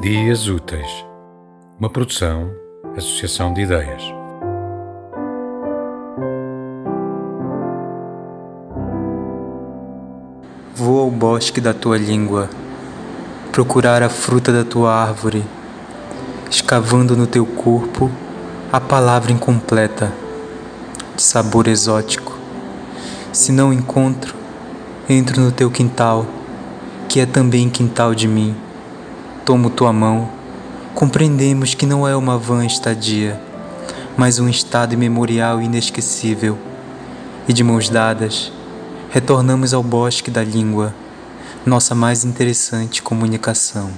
Dias 0.00 0.48
Úteis, 0.48 1.04
uma 1.78 1.90
produção, 1.90 2.50
associação 2.96 3.52
de 3.52 3.60
ideias. 3.60 4.02
Vou 10.74 11.00
ao 11.00 11.10
bosque 11.10 11.60
da 11.60 11.74
tua 11.74 11.98
língua, 11.98 12.48
procurar 13.52 14.02
a 14.02 14.08
fruta 14.08 14.50
da 14.50 14.64
tua 14.64 14.90
árvore, 14.90 15.44
escavando 16.50 17.14
no 17.14 17.26
teu 17.26 17.44
corpo 17.44 18.10
a 18.72 18.80
palavra 18.80 19.32
incompleta, 19.32 20.10
de 21.14 21.22
sabor 21.22 21.68
exótico. 21.68 22.38
Se 23.34 23.52
não 23.52 23.70
encontro, 23.70 24.34
entro 25.06 25.42
no 25.42 25.52
teu 25.52 25.70
quintal, 25.70 26.24
que 27.06 27.20
é 27.20 27.26
também 27.26 27.68
quintal 27.68 28.14
de 28.14 28.26
mim 28.26 28.56
tomo 29.44 29.70
tua 29.70 29.92
mão, 29.92 30.28
compreendemos 30.94 31.74
que 31.74 31.86
não 31.86 32.06
é 32.06 32.14
uma 32.16 32.38
vã 32.38 32.64
estadia, 32.64 33.40
mas 34.16 34.38
um 34.38 34.48
estado 34.48 34.94
imemorial 34.94 35.60
e 35.60 35.64
inesquecível. 35.64 36.58
E 37.48 37.52
de 37.52 37.64
mãos 37.64 37.88
dadas, 37.88 38.52
retornamos 39.10 39.74
ao 39.74 39.82
bosque 39.82 40.30
da 40.30 40.44
língua, 40.44 40.94
nossa 41.66 41.94
mais 41.94 42.24
interessante 42.24 43.02
comunicação. 43.02 43.90